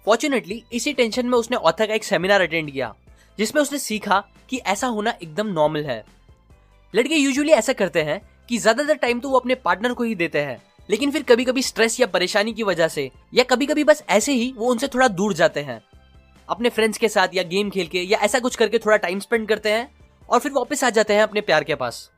फॉर्चुनेटली 0.08 0.64
इसी 0.74 0.94
टेंशन 0.94 1.26
में 1.26 1.38
उसने 1.38 1.58
ऑथर 1.58 1.88
का 1.88 1.94
एक 1.94 2.04
सेमिनार 2.04 2.42
अटेंड 2.42 2.72
किया, 2.72 2.94
जिसमें 3.38 3.62
उसने 3.62 3.80
सीखा 3.80 4.24
कि 4.50 4.58
ऐसा 4.58 4.88
होना 4.88 5.18
एकदम 5.24 5.48
नॉर्मल 5.50 5.86
है। 5.86 6.04
लड़के 6.94 7.16
यूजुअली 7.16 7.52
ऐसा 7.54 7.74
करते 7.76 8.02
हैं 8.02 8.22
कि 8.50 8.58
ज़्यादातर 8.58 8.96
टाइम 8.96 9.20
तो 9.20 9.30
वो 9.30 9.40
अपने 9.40 9.56
पार्टनर 9.56 9.94
को 9.94 10.04
ही 10.04 10.16
देते 10.16 10.42
हैं। 10.42 10.62
लेकिन 10.90 11.12
फिर 11.12 11.24
कभी 11.24 11.46
कभी 11.46 11.62
स्ट्रेस 11.62 12.00
या 12.00 12.08
परेशानी 12.08 12.54
की 12.54 12.64
वजह 12.64 12.88
से, 12.88 13.10
या 13.34 13.44
कभी 13.44 13.66
कभी 13.66 13.84
बस 13.84 14.04
ऐसे 14.10 14.34
ही 14.34 14.52
वो 14.58 14.70
उनसे 14.72 14.88
थोड़ा 14.88 15.08
दूर 15.08 15.34
जाते 15.34 15.60
हैं। 15.60 15.82
अपने 16.48 16.70
फ्रेंड्स 16.70 16.98
के 16.98 17.10
साथ 17.10 17.36
या 17.36 17.44
गेम 17.46 17.70
खेल 17.70 17.88
के 17.88 18.02
या 18.02 18.20
ऐसा 18.20 18.40
कुछ 18.40 18.56
करके 18.56 18.80
थोड़ा 18.80 18.98
टाइम 18.98 19.20
स्पेंड 19.20 19.48
करते 19.48 19.72
हैं 19.72 19.90
और 20.30 20.40
फिर 20.40 20.52
वापस 20.52 20.84
आ 20.84 20.90
जाते 20.90 21.14
हैं 21.14 21.24
अपने 21.24 21.42
प्यार 21.42 21.64
के 21.64 21.76
पास। 21.76 22.10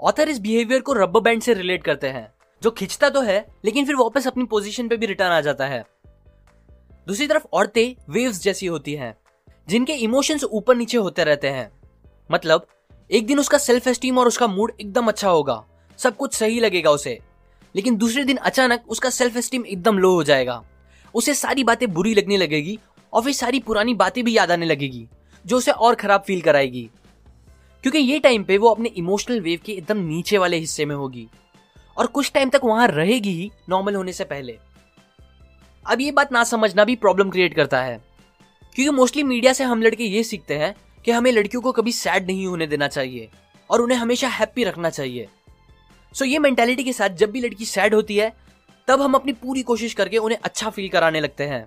ऑथर 0.00 0.28
इस 0.28 0.38
बिहेवियर 0.38 0.80
को 0.80 0.92
रबर 0.92 1.20
बैंड 1.20 1.42
से 1.42 1.54
रिलेट 1.54 1.82
करते 1.84 2.08
हैं, 2.08 2.28
जो 2.62 2.70
खिंचता 2.70 3.10
तो 3.10 3.20
है, 3.20 3.44
लेकिन 3.64 3.86
फिर 3.86 3.96
वापस 3.96 4.26
अपनी 4.26 4.44
पोजीशन 4.44 4.88
पे 4.88 4.96
भी 4.96 5.06
रिटर्न 5.06 5.30
आ 5.30 5.40
जाता 5.40 5.66
है। 5.66 5.84
दूसरी 7.06 7.26
तरफ़ 7.26 7.46
औरतें 7.52 7.94
वेव्स 8.10 8.42
जैसी 8.42 8.66
होती 8.66 8.94
हैं, 8.94 9.14
जिनके 9.68 9.92
इमोशंस 9.94 10.44
ऊपर 10.44 10.76
नीचे 10.76 10.98
होते 10.98 11.24
रहते 11.24 11.48
हैं। 11.48 11.70
मतलब 12.30 12.66
एक 13.12 13.26
दिन 13.26 13.38
उसका 13.38 13.58
सेल्फ 13.58 13.88
एस्टीम 13.88 14.18
और 14.18 14.26
उसका 14.26 14.46
मूड 14.46 14.72
एकदम 14.80 15.06
अच्छा 15.06 15.28
होगा। 15.28 15.64
सब 15.98 16.16
कुछ 16.16 16.34
सही 16.34 16.60
लगेगा 16.60 16.90
उसे। 16.90 17.18
लेकिन 17.76 17.96
दूसरे 17.96 18.24
दिन 18.24 18.36
अचानक 18.36 18.82
उसका 18.88 19.10
सेल्फ 19.10 19.36
एस्टीम 19.36 19.66
एकदम 19.66 19.98
लो 19.98 20.14
हो 20.14 20.24
जाएगा। 20.24 20.64
उसे 21.14 21.34
सारी 21.34 21.64
बातें 21.64 21.92
बुरी 21.92 22.14
लगने 22.14 22.36
लगेगी 22.36 22.78
और 23.12 23.22
फिर 23.22 23.32
सारी 23.32 23.60
पुरानी 23.60 23.94
बातें 23.94 24.24
भी 24.24 24.36
याद 24.36 24.50
आने 24.50 24.66
लगेगी, 24.66 25.08
जो 25.46 25.56
उसे 25.56 25.70
और 25.70 25.94
खराब 25.94 26.24
फील 26.26 26.40
कराएगी। 26.40 26.90
क्योंकि 27.82 27.98
ये 27.98 28.18
टाइम 28.18 28.44
पे 28.44 28.58
वो 28.58 28.68
अपने 28.68 28.88
इमोशनल 28.88 29.40
वेव 29.40 29.60
के 29.64 29.72
एकदम 29.72 29.96
नीचे 29.96 30.38
वाले 30.38 30.56
हिस्से 30.56 30.84
में 30.84 30.96
होगी 30.96 31.28
और 31.96 32.06
कुछ 32.06 32.32
टाइम 32.32 32.48
तक 32.48 32.60
वहाँ 32.64 32.88
रहेगी 32.88 33.30
ही 33.30 33.50
नॉर्मल 33.68 33.94
होने 33.94 34.12
से 34.12 34.24
पहले। 34.24 34.58
अब 35.86 36.00
ये 36.00 36.12
बात 36.12 36.32
ना 36.32 36.44
समझना 36.44 36.84
भी 36.84 36.96
प्रॉब्लम 36.96 37.30
क्रिएट 37.30 37.54
करता 37.54 37.82
है। 37.82 38.04
क्योंकि 38.74 38.90
मोस्टली 38.90 39.22
मीडिया 39.22 39.52
से 39.52 39.64
हम 39.64 39.82
लड़के 39.82 40.04
ये 40.04 40.22
सीखते 40.22 40.54
हैं 40.54 40.74
कि 41.04 41.10
हमें 41.10 41.30
लड़कियों 41.32 41.62
को 41.62 41.72
कभी 41.72 41.92
सैड 41.92 42.26
नहीं 42.26 42.46
होने 42.46 42.66
देना 42.66 42.88
चाहिए 42.88 43.28
और 43.70 43.80
उन्हें 43.80 43.98
हमेशा 43.98 44.28
हैप्पी 44.28 44.64
रखना 44.64 44.90
चाहिए। 44.90 45.28
सो 46.14 46.24
so, 46.24 46.30
ये 46.30 46.38
मेंटेलिटी 46.38 46.84
के 46.84 46.92
साथ 46.92 47.08
जब 47.08 47.30
भी 47.30 47.40
लड़की 47.40 47.64
सैड 47.64 47.94
होती 47.94 48.16
है 48.16 48.32
तब 48.88 49.02
हम 49.02 49.14
अपनी 49.14 49.32
पूरी 49.32 49.62
कोशिश 49.62 49.94
करके 49.94 50.18
उन्हें 50.18 50.38
अच्छा 50.44 50.70
फील 50.70 50.88
कराने 50.88 51.20
लगते 51.20 51.44
हैं। 51.44 51.66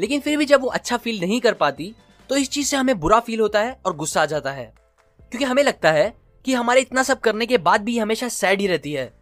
लेकिन 0.00 0.20
फिर 0.20 0.38
भी 0.38 0.44
जब 0.44 0.60
वो 0.60 0.68
अच्छा 0.68 0.96
फील 0.96 1.20
नहीं 1.20 1.40
कर 1.40 1.54
पाती 1.54 1.94
तो 2.28 2.36
इस 2.36 2.50
चीज़ 2.50 2.68
से 2.68 2.76
हमें 2.76 3.00
बुरा 3.00 3.20
फील 3.20 3.40
होता 3.40 3.60
है 3.60 3.80
और 3.86 3.96
गुस्सा 3.96 4.22
आ 4.22 4.26
जाता 4.26 4.52
है। 4.52 4.74
क्योंकि 5.20 5.44
हमें 5.44 5.62
लगता 5.62 5.92
है 5.92 6.12
कि 6.44 6.54
हमारे 6.54 6.80
इतना 6.80 7.02
सब 7.02 7.20
करने 7.20 7.46
के 7.46 7.58
बाद 7.58 7.80
भी 7.80 7.98
हमेशा 7.98 8.28
सैड 8.28 8.60
ही 8.60 8.66
रहती 8.66 8.92
है 8.92 9.12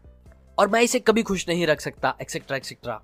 और 0.58 0.68
मैं 0.68 0.80
इसे 0.82 0.98
कभी 0.98 1.22
खुश 1.22 1.48
नहीं 1.48 1.66
रख 1.66 1.80
सकता 1.80 2.14
एक्सेट्रा 2.20 2.56
एक्सेट्रा 2.56 3.00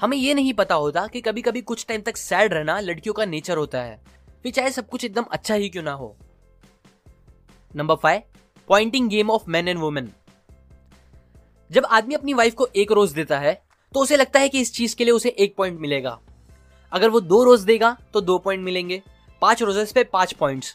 हमें 0.00 0.16
यह 0.16 0.34
नहीं 0.34 0.52
पता 0.52 0.74
होता 0.74 1.06
कि 1.06 1.20
कभी 1.20 1.42
कभी 1.42 1.60
कुछ 1.60 1.86
टाइम 1.88 2.00
तक 2.00 2.16
सैड 2.16 2.54
रहना 2.54 2.80
लड़कियों 2.80 3.14
का 3.14 3.24
नेचर 3.24 3.56
होता 3.56 3.82
है। 3.82 4.00
फिर 4.48 4.54
चाहे 4.54 4.70
सब 4.70 4.86
कुछ 4.88 5.04
एकदम 5.04 5.24
अच्छा 5.30 5.54
ही 5.54 5.68
क्यों 5.68 5.82
ना 5.82 5.92
हो। 5.92 6.14
Number 7.74 7.94
five 7.94 8.22
pointing 8.68 9.08
game 9.08 9.30
of 9.30 9.42
man 9.48 9.66
and 9.68 9.78
women 9.78 10.08
जब 11.70 11.86
आदमी 11.86 12.14
अपनी 12.14 12.34
वाइफ 12.34 12.54
को 12.54 12.66
एक 12.76 12.92
रोज 12.92 13.12
देता 13.12 13.38
है 13.38 13.52
तो 13.94 14.00
उसे 14.00 14.16
लगता 14.16 14.40
है 14.40 14.48
कि 14.48 14.60
इस 14.60 14.72
चीज़ 14.74 14.94
के 14.96 15.04
लिए 15.04 15.12
उसे 15.12 15.28
एक 15.28 15.54
पॉइंट 15.56 15.78
मिलेगा। 15.80 16.18
अगर 16.92 17.10
वो 17.10 17.20
दो 17.22 17.42
रोज 17.44 17.60
देगा 17.62 17.96
तो 18.14 18.20
दो 18.20 18.38
पॉइंट 18.38 18.64
मिलेंगे। 18.64 19.02
पाँच 19.42 19.62
रोजेस 19.62 19.92
पे 19.92 20.04
पाँच 20.06 20.32
पॉइंट्स 20.34 20.74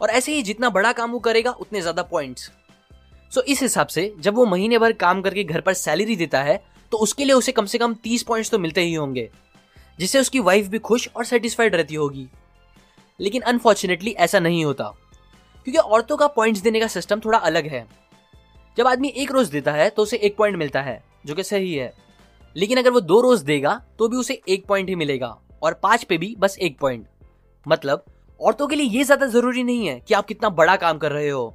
और 0.00 0.10
ऐसे 0.10 0.34
ही 0.34 0.42
जितना 0.42 0.70
बड़ा 0.70 0.92
काम 0.92 1.12
वो 1.12 1.18
करेगा, 1.20 1.50
उतने 1.50 1.80
ज़्यादा 1.80 2.02
पॉइंट्स 2.04 2.50
सो 3.32 3.42
इस 3.42 3.62
हिसाब 3.62 3.86
से 3.88 4.12
जब 4.20 4.34
वो 4.34 4.46
महीने 4.46 4.78
भर 4.78 4.92
काम 4.98 5.22
करके 5.22 5.44
घर 5.44 5.60
पर 5.60 5.74
सैलरी 5.76 6.16
देता 6.16 6.42
है 6.42 6.60
तो 6.92 6.98
उसके 6.98 7.24
लिए 7.24 7.34
उसे 7.34 7.52
कम 7.52 7.66
से 7.66 7.78
कम 7.78 7.94
तीस 8.02 8.22
पॉइंट्स 8.22 8.50
तो 8.50 8.58
मिलते 8.58 8.80
ही 8.80 8.94
होंगे, 8.94 9.30
जिससे 9.98 10.20
उसकी 10.20 10.40
वाइफ 10.40 10.66
भी 10.66 10.78
खुश 10.80 11.08
और 11.16 11.24
सेटिस्फाइड 11.26 11.74
रहती 11.74 11.94
होगी। 11.94 12.28
लेकिन 13.18 13.42
अनफॉर्चुनेटली 13.42 14.10
ऐसा 14.10 14.38
नहीं 14.40 14.64
होता। 14.64 14.84
क्योंकि 15.66 15.78
औरतों 15.78 16.16
का 16.16 16.26
पॉइंट्स 16.28 16.60
देने 16.60 16.80
का 16.80 16.86
सिस्टम 16.88 17.20
थोड़ा 17.20 17.38
अलग 17.40 17.66
है। 17.66 17.86
जब 18.76 18.86
आदमी 18.86 19.08
एक 19.08 19.32
रोज 19.32 19.48
देता 19.48 19.72
है 19.72 19.88
तो 19.90 20.02
उसे 20.02 20.16
एक 20.18 20.36
पॉइंट 20.36 20.56
मिलता 20.56 20.82
है, 20.82 21.02
जो 21.26 21.34
कि 21.34 21.42
सही 21.44 21.74
है। 21.74 21.92
लेकिन 22.56 22.78
अगर 22.78 22.90
वो 22.90 23.00
दो 23.00 23.20
रोज 23.20 23.42
देगा 23.42 23.80
तो 23.98 24.08
भी 24.08 24.16
उसे 24.16 24.40
एक 24.48 24.66
पॉइंट 24.66 24.88
ही 24.88 24.94
मिलेगा, 24.94 25.36
और 25.62 25.74
पाँच 25.74 26.04
पे 26.04 26.18
भी 26.18 26.34
बस 26.38 26.56
एक 26.58 26.78
पॉइंट 26.80 27.06
मतलब 27.66 28.04
औरतों 28.40 28.66
के 28.68 28.76
लिए 28.76 28.86
ये 28.88 29.04
ज़्यादा 29.04 29.26
ज़रूरी 29.28 29.62
नहीं 29.62 29.86
है 29.86 29.98
कि 30.00 30.14
आप 30.14 30.26
कितना 30.26 30.48
बड़ा 30.50 30.76
काम 30.76 30.98
कर 30.98 31.12
रहे 31.12 31.28
हो। 31.28 31.54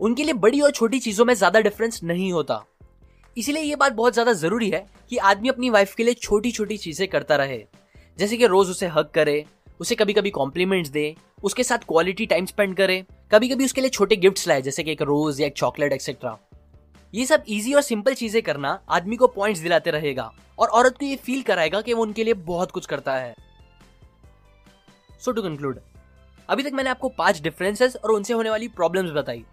उनके 0.00 0.24
लिए 0.24 0.34
बड़ी 0.34 0.60
और 0.60 0.70
छोटी 0.70 0.98
चीज़ों 0.98 1.24
में 1.24 1.32
ज़्यादा 1.34 1.60
डिफरेंस 1.60 2.00
नहीं 2.04 2.32
होता। 2.32 2.62
इसीलिए 3.36 3.62
ये 3.62 3.76
बात 3.76 3.92
बहुत 3.92 4.12
ज़्यादा 4.12 4.32
ज़रूरी 4.34 4.70
है 4.70 4.86
कि 5.10 5.16
आदमी 5.18 5.48
अपनी 5.48 5.70
वाइफ 5.70 5.94
के 5.94 6.04
लिए 6.04 6.14
छोटी 6.14 6.50
छोटी 6.52 6.76
चीज़ें 6.76 7.06
करता 7.08 7.36
रहे। 7.36 7.62
जैसे 8.18 8.36
कि 8.36 8.46
रोज 8.46 8.70
उसे 8.70 8.86
हक 8.88 9.10
करे 9.14 9.44
उसे 9.80 9.94
कभी 9.94 10.12
कभी 10.12 10.30
कॉम्प्लीमेंट्स 10.30 10.90
दे, 10.90 11.14
उसके 11.42 11.64
साथ 11.64 11.78
क्वालिटी 11.88 12.26
टाइम 12.26 12.46
स्पेंड 12.46 12.76
करे 12.76 13.04
कभी 13.32 13.48
कभी 13.48 13.64
उसके 13.64 13.80
लिए 13.80 13.90
छोटे 13.90 14.16
गिफ्ट्स 14.16 14.46
लाए, 14.48 14.62
जैसे 14.62 14.82
कि 14.84 14.92
एक 14.92 15.02
रोज 15.02 15.40
या 15.40 15.46
एक 15.46 15.56
चॉकलेट 15.56 15.92
एक्सेट्रा 15.92 16.38
ये 17.14 17.24
सब 17.26 17.44
इजी 17.48 17.72
और 17.74 17.82
सिंपल 17.82 18.14
चीज़ें 18.14 18.42
करना 18.42 18.78
आदमी 18.90 19.16
को 19.16 19.26
पॉइंट्स 19.28 19.60
दिलाते 19.60 19.90
रहेगा 19.90 20.30
और 20.58 20.68
औरत 20.68 20.96
को 20.98 21.04
ये 21.06 21.16
फील 21.16 21.42
कराएगा 21.42 21.80
कि 21.80 21.94
वो 21.94 22.02
उनके 22.02 22.24
लिए 22.24 22.34
बहुत 22.34 22.70
कुछ 22.70 22.86
करता 22.86 23.14
है। 23.14 23.34
सो 25.20 25.32
टू 25.32 25.42
कंक्लूड 25.42 25.78
अभी 26.48 26.62
तक 26.62 26.72
मैंने 26.72 26.90
आपको 26.90 27.08
पाँच 27.08 27.40
डिफरेंसेस 27.42 27.96
और 27.96 28.10
उनसे 28.12 28.32
होने 28.32 28.50
वाली 28.50 28.68
प्रॉब्लम्स 28.70 29.10
बताई। 29.12 29.44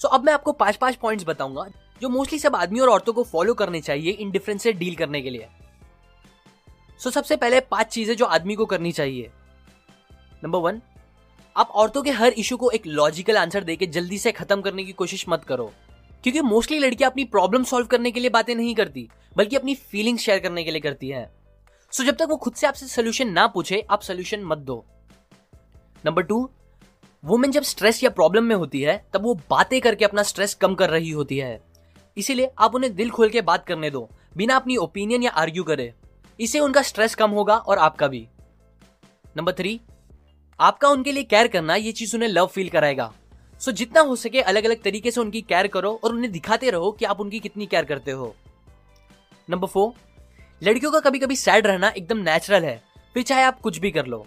सो 0.00 0.08
अब 0.08 0.24
मैं 0.24 0.32
आपको 0.32 0.52
पाँच 0.54 0.76
पाँच 0.76 0.96
पॉइंट्स 0.96 1.26
बताऊँगा, 1.26 1.66
जो 2.02 2.08
मोस्टली 2.08 2.38
सब 2.38 2.56
आदमी 2.56 2.80
और 2.80 2.88
औरतों 2.88 3.12
को 3.12 3.22
फॉलो 3.24 3.54
करने 3.54 3.80
चाहिए 3.80 4.12
इन 4.12 4.30
डिफरेंस 4.30 4.62
से 4.62 4.72
डील 4.74 4.94
करने 4.94 5.22
के 5.22 5.30
लिए। 5.30 5.48
सो 7.00 7.10
सबसे 7.10 7.36
पहले 7.36 7.60
पाँच 7.60 7.86
चीज़ें 7.86 8.16
जो 8.16 8.24
आदमी 8.24 8.54
को 8.54 8.66
करनी 8.66 8.92
चाहिए। 8.92 9.30
नंबर 10.44 10.58
वन 10.58 10.80
आप 11.56 11.70
औरतों 11.70 12.02
के 12.02 12.10
हर 12.10 12.32
इशू 12.32 12.56
को 12.56 12.70
एक 12.70 12.86
लॉजिकल 12.86 13.36
आंसर 13.36 13.64
देके 13.64 13.86
जल्दी 13.86 14.18
से 14.18 14.32
खत्म 14.32 14.60
करने 14.60 14.84
की 14.84 14.92
कोशिश 14.92 15.24
मत 15.28 15.44
करो। 15.44 15.72
क्योंकि 16.24 16.40
मोस्टली 16.40 16.78
लड़कियाँ 16.78 17.10
अपनी 17.10 17.24
प्रॉब्लम 17.24 17.64
सॉल्व 17.64 17.86
करने 17.86 18.10
के 18.10 18.20
लिए 18.20 18.30
बातें 18.30 18.54
नहीं 18.54 18.74
करती 18.74 19.08
बल्कि 19.36 19.56
अपनी 19.56 19.74
फीलिंग्स 19.74 20.22
शेयर 20.22 20.38
करने 20.38 20.64
के 20.64 20.70
लिए 20.70 20.80
करती 20.80 21.08
है। 21.08 21.24
सो 21.92 22.02
so, 22.02 22.08
जब 22.08 22.16
तक 22.16 22.26
वो 22.30 22.36
खुद 22.36 22.54
से 22.54 22.66
आपसे 22.66 22.86
सोल्यूशन 22.86 23.28
ना 23.28 23.46
पूछे 23.46 23.80
आप 23.90 24.02
सोल्यूशन 24.02 24.44
मत 24.44 24.58
दो। 24.58 24.84
नंबर 26.06 26.22
टू 26.22 26.48
वुमेन 27.24 27.50
जब 27.50 27.62
स्ट्रेस 27.62 28.02
या 28.04 28.10
प्रॉब्लम 28.10 28.44
में 28.44 28.54
होती 28.56 28.80
है 28.80 28.96
तब 29.12 29.22
वो 29.22 29.34
बातें 29.50 29.80
करके 29.80 30.04
अपना 30.04 30.22
स्ट्रेस 30.22 30.54
कम 30.54 30.74
कर 30.74 30.90
रही 30.90 31.10
होती 31.10 31.38
है। 31.38 31.60
इसीलिए 32.16 32.50
आप 32.58 32.74
उन्हें 32.74 32.94
दिल 32.94 33.10
खोल 33.10 33.28
के 33.28 33.40
बात 33.42 33.66
करने 33.66 33.90
दो 33.90 34.08
बिना 34.36 34.56
अपनी 34.56 34.76
ओपिनियन 34.76 35.22
या 35.22 35.30
आर्ग्यू 35.32 35.64
करे। 35.64 35.92
इससे 36.38 36.60
उनका 36.60 36.82
स्ट्रेस 36.82 37.14
कम 37.14 37.30
होगा 37.30 37.56
और 37.56 37.78
आपका 37.78 38.08
भी। 38.08 38.26
नंबर 39.36 39.52
थ्री 39.52 39.80
आपका 40.60 40.88
उनके 40.88 41.12
लिए 41.12 41.22
केयर 41.24 41.48
करना 41.48 41.74
ये 41.76 41.92
चीज़ 41.92 42.14
उन्हें 42.16 42.28
लव 42.28 42.46
फील 42.46 42.68
कराएगा। 42.68 43.12
सो 43.60 43.72
जितना 43.72 44.00
हो 44.00 44.16
सके 44.16 44.40
अलग 44.42 44.64
अलग 44.64 44.82
तरीके 44.82 45.10
से 45.10 45.20
उनकी 45.20 45.40
केयर 45.42 45.66
करो 45.66 45.92
और 46.04 46.12
उन्हें 46.12 46.30
दिखाते 46.32 46.70
रहो 46.70 46.90
कि 46.92 47.04
आप 47.04 47.20
उनकी 47.20 47.40
कितनी 47.40 47.66
केयर 47.66 47.84
करते 47.84 48.10
हो। 48.10 48.34
नंबर 49.48 49.68
फोर 49.68 49.92
लड़कियों 50.62 50.92
का 50.92 51.00
कभी 51.00 51.18
कभी 51.18 51.36
सैड 51.36 51.66
रहना 51.66 51.88
एकदम 51.88 52.18
नेचुरल 52.20 52.64
है, 52.64 52.80
फिर 53.14 53.22
चाहे 53.22 53.42
आप 53.42 53.60
कुछ 53.60 53.78
भी 53.78 53.90
कर 53.90 54.06
लो। 54.06 54.26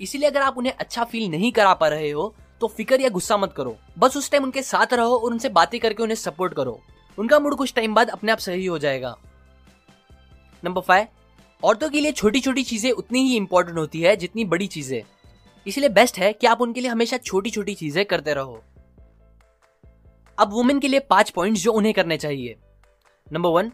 इसीलिए 0.00 0.28
अगर 0.30 0.40
आप 0.40 0.58
उन्हें 0.58 0.72
अच्छा 0.74 1.04
फील 1.04 1.28
नहीं 1.30 1.52
करा 1.52 1.74
पा 1.74 1.88
रहे 1.88 2.10
हो 2.10 2.34
तो 2.60 2.66
फ़िक्र 2.68 3.00
या 3.00 3.08
गुस्सा 3.08 3.36
मत 3.36 3.52
करो। 3.52 3.76
बस 3.98 4.16
उस 4.16 4.30
टाइम 4.30 4.44
उनके 4.44 4.62
साथ 4.64 4.92
रहो 4.92 5.16
और 5.16 5.30
उनसे 5.30 5.48
बातें 5.50 5.78
करके 5.80 6.02
उन्हें 6.02 6.16
सपोर्ट 6.16 6.54
करो। 6.54 6.80
उनका 7.18 7.38
मूड 7.38 7.54
कुछ 7.56 7.72
टाइम 7.74 7.94
बाद 7.94 8.10
अपने 8.10 8.32
आप 8.32 8.38
सही 8.38 8.66
हो 8.66 8.78
जाएगा। 8.78 9.16
नंबर 10.62 10.80
फाइव 10.80 11.06
औरतों 11.62 11.88
के 11.90 12.00
लिए 12.00 12.12
छोटी 12.12 12.40
छोटी 12.40 12.62
चीज़ें 12.62 12.90
उतनी 12.92 13.20
ही 13.20 13.36
इंपॉर्टेंट 13.36 13.78
होती 13.78 14.00
है 14.00 14.14
जितनी 14.16 14.44
बड़ी 14.44 14.66
चीज़ें। 14.66 15.02
इसलिए 15.66 15.88
बेस्ट 15.88 16.18
है 16.18 16.32
कि 16.32 16.46
आप 16.46 16.60
उनके 16.60 16.80
लिए 16.80 16.90
हमेशा 16.90 17.16
छोटी 17.18 17.50
छोटी 17.50 17.74
चीज़ें 17.74 18.04
करते 18.04 18.34
रहो। 18.34 18.62
अब 20.38 20.52
वुमेन 20.52 20.78
के 20.80 20.88
लिए 20.88 21.00
पाँच 21.00 21.30
पॉइंट्स 21.30 21.62
जो 21.62 21.72
उन्हें 21.72 21.94
करने 21.94 22.16
चाहिए। 22.16 22.56
नंबर 23.26 23.48
वन 23.48 23.72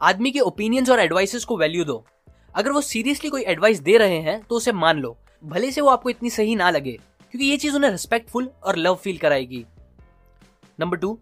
आदमी 0.00 0.30
के 0.30 0.40
ओपिनियंस 0.40 0.90
और 0.90 1.00
एडवाइसेस 1.00 1.44
को 1.44 1.56
वैल्यू 1.56 1.84
दो। 1.84 2.04
अगर 2.54 2.72
वो 2.72 2.80
सीरियसली 2.80 3.30
कोई 3.30 3.44
एडवाइस 3.44 3.80
दे 3.80 3.96
रहे 3.98 4.20
हैं 4.20 4.40
तो 4.42 4.56
उसे 4.56 4.72
मान 4.74 4.98
लो। 4.98 5.16
भले 5.44 5.70
से 5.70 5.80
वो 5.80 5.88
आपको 5.88 6.10
इतनी 6.10 6.30
सही 6.30 6.54
ना 6.56 6.70
लगे, 6.70 6.92
क्योंकि 7.32 7.46
ये 7.46 7.56
चीज़ 7.56 7.76
उन्हें 7.76 7.90
रिस्पेक्टफुल 7.90 8.50
और 8.62 8.76
लव 8.76 8.94
फील 8.94 9.18
कराएगी। 9.18 9.64
नंबर 10.78 10.96
टू 10.96 11.18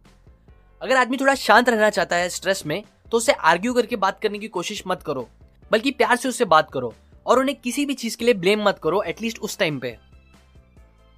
अगर 0.82 0.96
आदमी 0.96 1.16
थोड़ा 1.16 1.34
शांत 1.36 1.68
रहना 1.68 1.90
चाहता 1.90 2.16
है 2.16 2.28
स्ट्रेस 2.30 2.66
में 2.66 2.82
तो 3.12 3.16
उसे 3.16 3.32
आर्ग्यू 3.32 3.74
करके 3.74 3.96
बात 3.98 4.20
करने 4.20 4.38
की 4.38 4.48
कोशिश 4.50 4.82
मत 4.86 5.02
करो। 5.02 5.28
बल्कि 5.70 5.90
प्यार 5.90 6.16
से 6.16 6.28
उससे 6.28 6.44
बात 6.46 6.70
करो 6.70 6.92
और 7.26 7.38
उन्हें 7.38 7.56
किसी 7.56 7.84
भी 7.86 7.94
चीज़ 7.94 8.16
के 8.16 8.24
लिए 8.24 8.34
ब्लेम 8.36 8.62
मत 8.64 8.78
करो 8.82 9.02
एटलीस्ट 9.02 9.38
उस 9.38 9.58
टाइम 9.58 9.78
पे। 9.78 9.96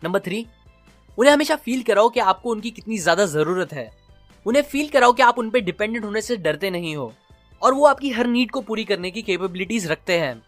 नंबर 0.03 0.21
थ्री 0.21 0.47
उन्हें 1.19 1.33
हमेशा 1.33 1.57
फील 1.57 1.83
कराओ 1.83 2.09
कि 2.09 2.21
आपको 2.23 2.51
उनकी 2.51 2.71
कितनी 2.71 2.99
ज़्यादा 2.99 3.27
ज़रूरत 3.27 3.73
है। 3.73 3.91
उन्हें 4.47 4.63
फील 4.65 4.89
कराओ 4.89 5.13
कि 5.13 5.23
आप 5.23 5.39
उन 5.39 5.51
पर 5.51 5.61
डिपेंडेंट 5.61 6.05
होने 6.05 6.21
से 6.21 6.37
डरते 6.39 6.71
नहीं 6.71 6.95
हो 6.97 7.13
और 7.63 7.75
वो 7.75 7.87
आपकी 7.87 8.11
हर 8.11 8.27
नीड 8.27 8.51
को 8.51 8.61
पूरी 8.61 8.85
करने 8.85 9.11
की 9.11 9.23
कैपेबिलिटीज 9.23 9.87
रखते 9.87 10.19
हैं। 10.19 10.43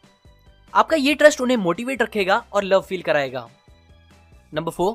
आपका 0.73 0.97
ये 0.97 1.15
ट्रस्ट 1.15 1.41
उन्हें 1.41 1.57
मोटिवेट 1.57 2.03
रखेगा 2.03 2.37
और 2.53 2.65
लव 2.65 2.81
फील 2.81 3.03
कराएगा। 3.03 3.49
नंबर 4.53 4.73
फोर 4.73 4.95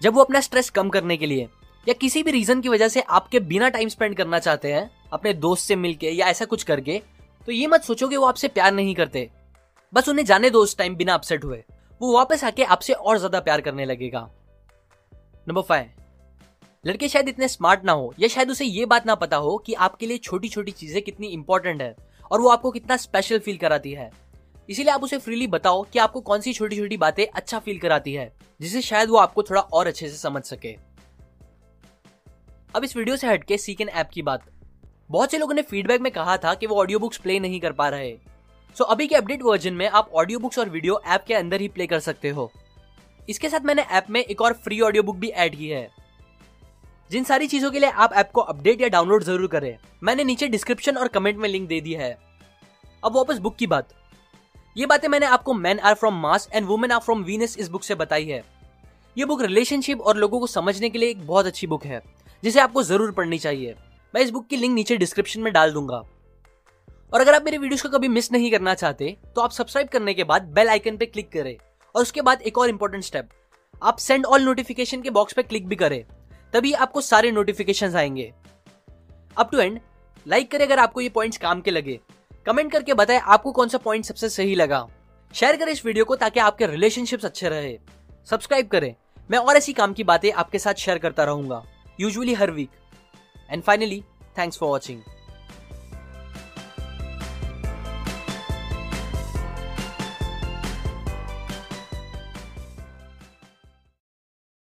जब 0.00 0.14
वो 0.14 0.22
अपना 0.22 0.40
स्ट्रेस 0.40 0.70
कम 0.70 0.88
करने 0.88 1.16
के 1.16 1.26
लिए 1.26 1.48
या 1.86 1.94
किसी 1.94 2.22
भी 2.22 2.30
रीजन 2.30 2.60
की 2.60 2.68
वजह 2.68 2.88
से 2.88 3.00
आपके 3.00 3.40
बिना 3.42 3.68
टाइम 3.68 3.88
स्पेंड 3.88 4.16
करना 4.16 4.38
चाहते 4.38 4.72
हैं, 4.72 4.90
अपने 5.12 5.32
दोस्त 5.34 5.66
से 5.66 5.76
मिलके 5.76 6.10
या 6.10 6.26
ऐसा 6.26 6.44
कुछ 6.44 6.62
करके 6.62 7.00
तो 7.48 7.52
ये 7.52 7.66
मत 7.66 7.82
सोचो 7.82 8.06
कि 8.08 8.16
वो 8.16 8.26
आपसे 8.26 8.48
प्यार 8.48 8.72
नहीं 8.72 8.94
करते। 8.94 9.28
बस 9.92 10.08
उन्हें 10.08 10.24
जाने 10.24 10.48
दो 10.50 10.62
उस 10.62 10.76
टाइम 10.76 10.96
बिना 10.96 11.14
अपसेट 11.14 11.44
हुए। 11.44 11.62
वो 12.00 12.12
वापस 12.14 12.42
आके 12.44 12.64
आपसे 12.64 12.92
और 12.92 13.18
ज़्यादा 13.18 13.40
प्यार 13.40 13.60
करने 13.60 13.84
लगेगा। 13.84 14.20
नंबर 15.46 15.62
फाइव 15.62 15.88
लड़के 16.84 17.08
शायद 17.08 17.28
इतने 17.28 17.48
स्मार्ट 17.48 17.84
ना 17.84 17.92
हो, 17.92 18.12
या 18.18 18.28
शायद 18.28 18.50
उसे 18.50 18.64
ये 18.64 18.84
बात 18.86 19.06
ना 19.06 19.14
पता 19.14 19.36
हो 19.36 19.56
कि 19.58 19.74
आपके 19.74 20.06
लिए 20.06 20.18
छोटी 20.18 20.48
छोटी 20.48 20.72
चीज़ें 20.72 21.00
कितनी 21.02 21.28
इंपॉर्टेंट 21.28 21.80
है 21.82 21.94
और 22.30 22.40
वो 22.40 22.48
आपको 22.48 22.70
कितना 22.70 22.96
स्पेशल 22.96 23.38
फील 23.38 23.56
कराती 23.56 23.92
है। 23.92 24.10
इसीलिए 24.68 24.92
आप 24.92 25.04
उसे 25.04 25.18
फ्रीली 25.18 25.46
बताओ 25.46 25.82
कि 25.82 25.98
आपको 25.98 26.20
कौन 26.20 26.40
सी 26.40 26.52
छोटी 26.52 26.76
छोटी 26.76 26.96
बातें 26.96 27.26
अच्छा 27.26 27.58
फील 27.58 27.78
कराती 27.78 28.14
है 28.14 28.30
जिससे 28.60 28.82
शायद 28.82 29.08
वो 29.08 29.16
आपको 29.16 29.42
थोड़ा 29.42 29.60
और 29.62 29.86
अच्छे 29.86 30.08
से 30.08 30.16
समझ 30.16 30.42
सके। 30.44 30.76
अब 32.74 32.84
इस 32.84 32.96
वीडियो 32.96 33.16
से 33.16 33.26
हटके 33.26 33.58
सीकन 33.58 33.88
ऐप 33.88 34.10
की 34.14 34.22
बात। 34.22 34.44
बहुत 35.10 35.30
से 35.30 35.38
लोगों 35.38 35.54
ने 35.54 35.62
फीडबैक 35.62 36.00
में 36.00 36.10
कहा 36.12 36.36
था 36.36 36.54
कि 36.54 36.66
वो 36.66 36.76
ऑडियो 36.76 36.98
बुक्स 36.98 37.18
प्ले 37.18 37.38
नहीं 37.40 37.60
कर 37.60 37.72
पा 37.72 37.88
रहे 37.88 38.10
सो 38.76 38.84
so, 38.84 38.90
अभी 38.90 39.06
के 39.06 39.14
अपडेट 39.14 39.42
वर्जन 39.42 39.74
में 39.74 39.88
आप 39.88 40.10
ऑडियो 40.14 40.38
बुक्स 40.38 40.58
और 40.58 40.68
वीडियो 40.68 41.00
ऐप 41.06 41.24
के 41.28 41.34
अंदर 41.34 41.60
ही 41.60 41.68
प्ले 41.68 41.86
कर 41.86 42.00
सकते 42.00 42.28
हो। 42.28 42.50
इसके 43.28 43.48
साथ 43.48 43.60
मैंने 43.60 43.82
ऐप 43.82 44.06
में 44.10 44.20
एक 44.20 44.40
और 44.40 44.52
फ्री 44.54 44.80
ऑडियो 44.80 45.02
बुक 45.02 45.16
भी 45.16 45.28
ऐड 45.28 45.56
की 45.56 45.68
है। 45.68 45.88
जिन 47.10 47.24
सारी 47.24 47.46
चीज़ों 47.46 47.70
के 47.70 47.78
लिए 47.78 47.90
आप 47.90 48.12
ऐप 48.12 48.30
को 48.30 48.40
अपडेट 48.42 48.80
या 48.80 48.88
डाउनलोड 48.88 49.24
ज़रूर 49.24 49.46
करें। 49.46 49.76
मैंने 50.02 50.24
नीचे 50.24 50.48
डिस्क्रिप्शन 50.48 50.96
और 50.96 51.08
कमेंट 51.08 51.38
में 51.38 51.48
लिंक 51.48 51.68
दे 51.68 51.80
दी 51.80 51.94
है। 51.94 52.16
अब 53.02 53.16
वापस 53.16 53.38
बुक 53.38 53.56
की 53.56 53.66
बात। 53.66 53.94
ये 54.76 54.86
बातें 54.86 55.08
मैंने 55.08 55.26
आपको 55.26 55.54
man 55.54 55.78
are 55.78 55.94
from 55.94 56.20
Mars 56.22 56.48
and 56.52 56.66
women 56.66 56.92
are 56.92 57.00
from 57.00 57.22
Venus 57.24 57.56
इस 57.58 57.68
बुक 57.68 57.82
से 57.82 57.94
बताई 57.94 58.26
है। 58.26 58.42
ये 59.16 59.24
बुक 59.24 59.42
रिलेशनशिप 59.42 60.00
और 60.00 60.16
लोगों 60.16 60.40
को 60.40 60.46
समझने 60.46 60.90
के 60.90 60.98
लिए 60.98 61.10
एक 61.10 61.26
बहुत 61.26 61.46
अच्छी 61.46 61.66
बुक 61.66 61.84
है 61.84 62.02
जिसे 62.42 62.60
आपको 62.60 62.82
ज़रूर 62.82 63.12
पढ़नी 63.12 63.38
चाहिए। 63.38 63.74
मैं 64.14 64.20
इस 64.22 64.30
बुक 64.30 64.46
की 64.46 64.56
लिंक 64.56 64.74
नीचे 64.74 64.96
डिस्क्रिप्शन 64.96 65.40
में 65.40 65.52
डाल 65.52 65.72
दूँगा। 65.72 65.96
और 67.12 67.20
अगर 67.20 67.34
आप 67.34 67.42
मेरे 67.44 67.58
वीडियोस 67.58 67.82
को 67.82 67.88
कभी 67.88 68.08
मिस 68.08 68.30
नहीं 68.32 68.50
करना 68.50 68.74
चाहते 68.74 69.16
तो 69.34 69.40
आप 69.40 69.50
सब्सक्राइब 69.50 69.88
करने 69.88 70.14
के 70.14 70.24
बाद 70.24 70.42
बेल 70.54 70.68
आइकन 70.68 70.96
पे 70.96 71.06
क्लिक 71.06 71.30
करें। 71.32 71.56
और 71.94 72.02
उसके 72.02 72.22
बाद 72.22 72.42
एक 72.42 72.58
और 72.58 72.68
इंपॉर्टेंट 72.68 73.04
स्टेप 73.04 73.28
आप 73.82 73.98
सेंड 73.98 74.24
ऑल 74.26 74.42
नोटिफिकेशन 74.42 75.02
के 75.02 75.10
बॉक्स 75.10 75.32
पे 75.32 75.42
क्लिक 75.42 75.66
भी 75.68 75.76
करें, 75.76 76.04
तभी 76.54 76.72
आपको 76.74 77.00
सारे 77.00 77.30
नोटिफिकेशन 77.30 77.96
आएँगे। 77.96 78.32
अप 79.36 79.50
टू 79.52 79.58
एंड 79.58 79.78
लाइक 80.26 80.50
करें 80.50 80.64
अगर 80.66 80.78
आपको 80.78 81.00
ये 81.00 81.08
पॉइंट्स 81.08 81.38
काम 81.38 81.60
के 81.60 81.70
लगे। 81.70 81.98
कमेंट 82.46 82.72
करके 82.72 82.94
बताएँ 82.94 83.20
आपको 83.20 83.52
कौन 83.52 83.68
सा 83.68 83.78
पॉइंट 83.78 84.04
सबसे 84.04 84.28
सही 84.30 84.54
लगा। 84.54 84.86
शेयर 85.34 85.56
करें 85.56 85.72
इस 85.72 85.84
वीडियो 85.86 86.04
को 86.04 86.16
ताकि 86.16 86.40
आपके 86.40 86.66
रिलेशनशिप्स 86.66 87.24
अच्छे 87.24 87.48
रहे। 87.48 87.78
सब्सक्राइब 88.28 88.68
करें। 88.68 88.94
मैं 89.30 89.38
और 89.38 89.56
ऐसी 89.56 89.72
काम 89.72 89.92
की 89.92 90.04
बातें 90.04 90.30
आपके 90.32 90.58
साथ 90.58 90.74
शेयर 90.76 90.98
करता 90.98 91.24
रहूँगा 91.24 91.62
usually 92.00 92.34
her 92.34 92.50
week 92.50 92.70
and 93.50 93.62
finally 93.62 94.02
thanks 94.38 94.58
for 94.58 94.68
watching 94.68 95.02